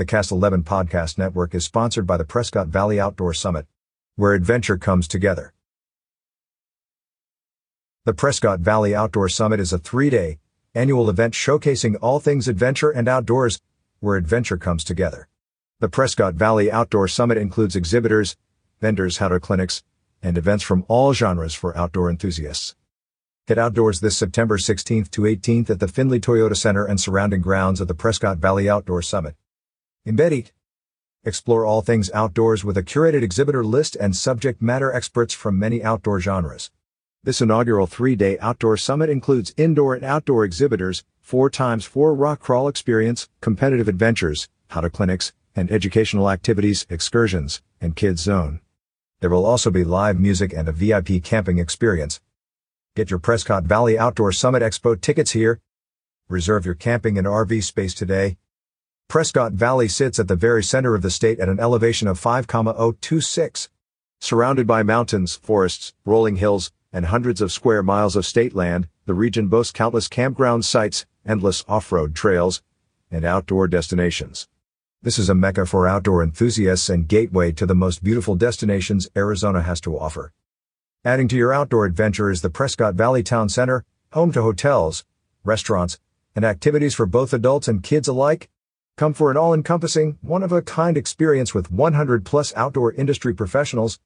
[0.00, 3.66] The Cast 11 Podcast Network is sponsored by the Prescott Valley Outdoor Summit,
[4.16, 5.52] where adventure comes together.
[8.06, 10.38] The Prescott Valley Outdoor Summit is a three day
[10.74, 13.60] annual event showcasing all things adventure and outdoors,
[13.98, 15.28] where adventure comes together.
[15.80, 18.38] The Prescott Valley Outdoor Summit includes exhibitors,
[18.80, 19.82] vendors, outdoor clinics,
[20.22, 22.74] and events from all genres for outdoor enthusiasts.
[23.46, 27.82] Get outdoors this September 16th to 18th at the Findlay Toyota Center and surrounding grounds
[27.82, 29.36] of the Prescott Valley Outdoor Summit.
[30.06, 30.52] Embed Eat.
[31.24, 35.84] Explore all things outdoors with a curated exhibitor list and subject matter experts from many
[35.84, 36.70] outdoor genres.
[37.22, 43.88] This inaugural three-day outdoor summit includes indoor and outdoor exhibitors, 4x4 rock crawl experience, competitive
[43.88, 48.60] adventures, how-to clinics, and educational activities, excursions, and kids zone.
[49.20, 52.22] There will also be live music and a VIP camping experience.
[52.96, 55.60] Get your Prescott Valley Outdoor Summit Expo tickets here.
[56.30, 58.38] Reserve your camping and RV space today.
[59.10, 63.68] Prescott Valley sits at the very center of the state at an elevation of 5,026.
[64.20, 69.12] Surrounded by mountains, forests, rolling hills, and hundreds of square miles of state land, the
[69.12, 72.62] region boasts countless campground sites, endless off-road trails,
[73.10, 74.46] and outdoor destinations.
[75.02, 79.62] This is a mecca for outdoor enthusiasts and gateway to the most beautiful destinations Arizona
[79.62, 80.32] has to offer.
[81.04, 85.04] Adding to your outdoor adventure is the Prescott Valley Town Center, home to hotels,
[85.42, 85.98] restaurants,
[86.36, 88.48] and activities for both adults and kids alike.
[89.00, 93.98] Come for an all-encompassing, one-of-a-kind experience with 100 plus outdoor industry professionals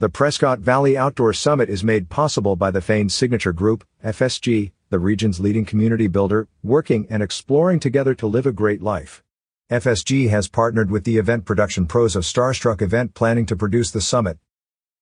[0.00, 4.98] the Prescott Valley Outdoor Summit is made possible by the Fain Signature Group, FSG, the
[4.98, 9.22] region's leading community builder, working and exploring together to live a great life.
[9.70, 14.00] FSG has partnered with the event production pros of Starstruck Event Planning to produce the
[14.00, 14.38] summit.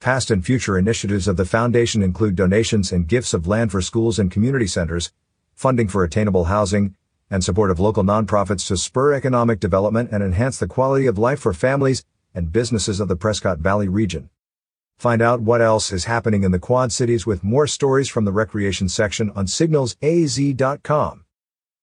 [0.00, 4.20] Past and future initiatives of the foundation include donations and gifts of land for schools
[4.20, 5.10] and community centers,
[5.56, 6.94] funding for attainable housing,
[7.30, 11.40] and support of local nonprofits to spur economic development and enhance the quality of life
[11.40, 12.04] for families
[12.34, 14.30] and businesses of the Prescott Valley region.
[14.98, 18.32] Find out what else is happening in the Quad Cities with more stories from the
[18.32, 21.24] recreation section on signalsaz.com.